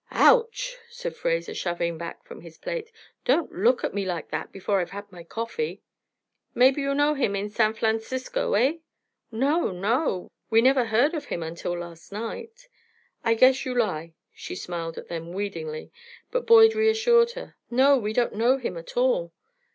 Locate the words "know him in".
6.95-7.49